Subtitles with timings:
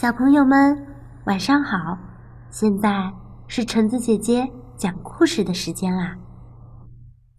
[0.00, 0.86] 小朋友们，
[1.24, 1.98] 晚上好！
[2.50, 3.12] 现在
[3.48, 6.16] 是橙子姐姐讲故事的时间啦。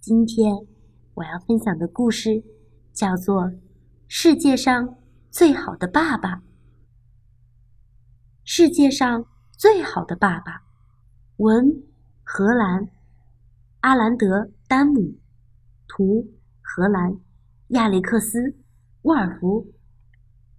[0.01, 0.53] 今天
[1.13, 2.43] 我要分享的故事
[2.91, 3.43] 叫做
[4.09, 4.97] 《世界上
[5.31, 6.35] 最好的爸爸》。
[8.43, 9.23] 世界上
[9.53, 10.63] 最好的爸爸，
[11.37, 11.65] 文
[12.25, 12.89] 荷兰
[13.79, 15.17] 阿兰德丹姆，
[15.87, 16.27] 图
[16.61, 17.21] 荷兰
[17.69, 18.57] 亚历克斯
[19.03, 19.65] 沃尔夫，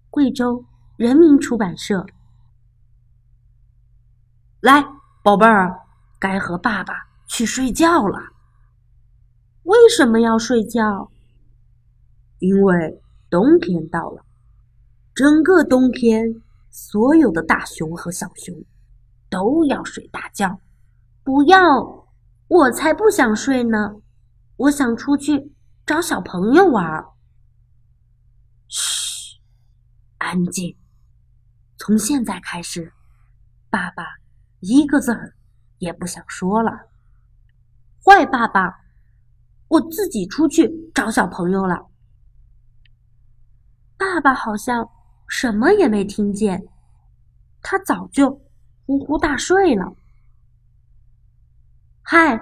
[0.09, 0.64] 贵州。
[1.01, 2.05] 人民出版社，
[4.61, 4.85] 来，
[5.23, 5.81] 宝贝儿，
[6.18, 8.18] 该和爸爸去睡觉了。
[9.63, 11.11] 为什么要睡觉？
[12.39, 13.00] 因为
[13.31, 14.26] 冬天到了，
[15.14, 18.54] 整个冬天，所有的大熊和小熊
[19.31, 20.61] 都要睡大觉。
[21.25, 22.07] 不要，
[22.46, 23.95] 我才不想睡呢！
[24.57, 25.51] 我想出去
[25.87, 27.07] 找小朋友玩。
[28.68, 29.40] 嘘，
[30.18, 30.76] 安静。
[31.80, 32.92] 从现在开始，
[33.70, 34.05] 爸爸
[34.58, 35.34] 一个字
[35.78, 36.72] 也不想说了。
[38.05, 38.81] 坏爸爸，
[39.67, 41.87] 我自己出去找小朋友了。
[43.97, 44.91] 爸爸好像
[45.27, 46.69] 什么也没听见，
[47.62, 48.42] 他早就
[48.84, 49.97] 呼呼大睡了。
[52.03, 52.39] 嗨，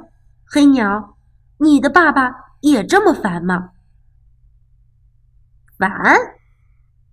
[0.46, 1.16] 黑鸟，
[1.58, 3.70] 你的爸爸也这么烦吗？
[5.78, 6.16] 烦？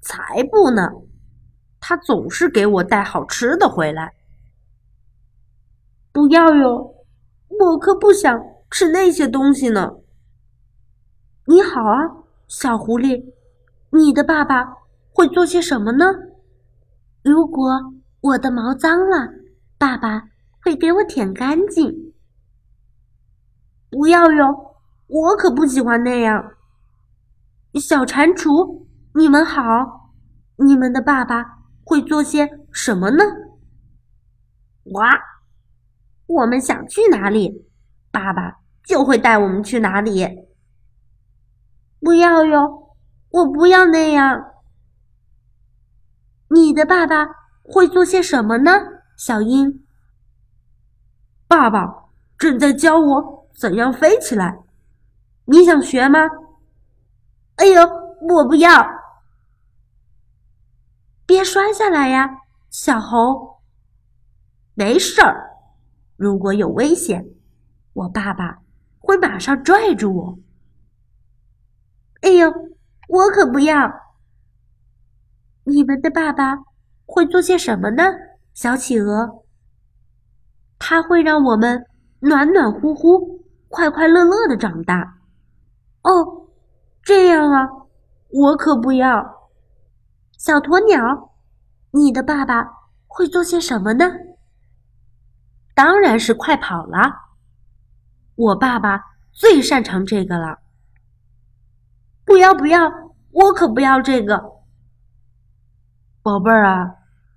[0.02, 0.90] 才不呢！
[1.88, 4.16] 他总是给我带好吃的回来。
[6.12, 6.96] 不要哟，
[7.48, 9.98] 我可不想吃那些东西呢。
[11.46, 13.32] 你好啊，小狐狸，
[13.92, 14.78] 你的爸爸
[15.14, 16.06] 会做些什么呢？
[17.22, 19.30] 如果我的毛脏了，
[19.78, 20.30] 爸爸
[20.64, 22.16] 会给我舔干净。
[23.92, 24.76] 不要哟，
[25.06, 26.54] 我可不喜欢那样。
[27.76, 30.10] 小蟾蜍，你们好，
[30.56, 31.55] 你们的爸爸。
[31.86, 33.24] 会做些什么呢？
[34.92, 35.10] 哇，
[36.26, 37.70] 我们想去哪里，
[38.12, 40.28] 爸爸就会带我们去哪里。
[42.00, 42.96] 不要哟，
[43.30, 44.52] 我不要那样。
[46.50, 47.28] 你的爸爸
[47.64, 48.72] 会做些什么呢？
[49.18, 49.86] 小鹰，
[51.48, 54.60] 爸爸正在教我怎样飞起来，
[55.46, 56.20] 你想学吗？
[57.56, 57.82] 哎呦，
[58.30, 58.95] 我不要。
[61.26, 63.62] 别摔下来呀，小猴。
[64.74, 65.52] 没事儿，
[66.16, 67.26] 如果有危险，
[67.94, 68.60] 我爸爸
[69.00, 70.40] 会马上拽住我。
[72.22, 72.52] 哎呦，
[73.08, 73.92] 我可不要！
[75.64, 76.58] 你们的爸爸
[77.06, 78.04] 会做些什么呢？
[78.54, 79.44] 小企鹅。
[80.78, 81.86] 他会让我们
[82.20, 85.18] 暖暖乎乎、快快乐乐的长大。
[86.04, 86.48] 哦，
[87.02, 87.68] 这样啊，
[88.30, 89.35] 我可不要。
[90.46, 91.34] 小鸵鸟，
[91.90, 92.72] 你的爸爸
[93.08, 94.06] 会做些什么呢？
[95.74, 97.00] 当然是快跑了。
[98.36, 100.60] 我爸爸最擅长这个了。
[102.24, 102.80] 不要不要，
[103.32, 104.62] 我可不要这个。
[106.22, 106.94] 宝贝儿啊，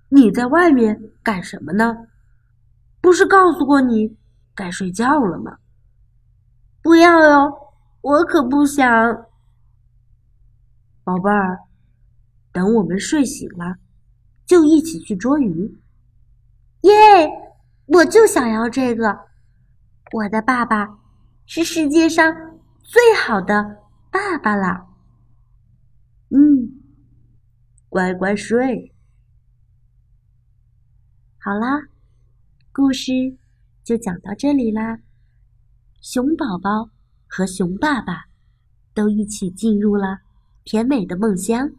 [0.09, 2.05] 你在外面干什么呢？
[3.01, 4.19] 不是告诉过你
[4.53, 5.57] 该睡觉了吗？
[6.83, 8.85] 不要哟，我可不想。
[11.03, 11.68] 宝贝儿。
[12.51, 13.75] 等我们睡醒了，
[14.45, 15.77] 就一起去捉鱼。
[16.81, 16.91] 耶！
[17.87, 19.27] 我就想要这个。
[20.11, 20.99] 我的爸爸
[21.45, 22.33] 是世界上
[22.83, 23.77] 最好的
[24.11, 24.87] 爸爸了。
[26.29, 26.81] 嗯，
[27.89, 28.93] 乖乖睡。
[31.39, 31.87] 好啦，
[32.71, 33.11] 故事
[33.83, 34.99] 就讲到这里啦。
[36.01, 36.91] 熊宝宝
[37.27, 38.25] 和熊爸爸
[38.93, 40.19] 都一起进入了
[40.63, 41.71] 甜美的梦乡。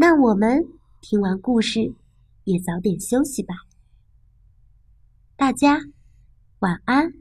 [0.00, 0.64] 那我们
[1.00, 1.92] 听完故事，
[2.44, 3.52] 也早点休息吧。
[5.34, 5.80] 大家
[6.60, 7.14] 晚安。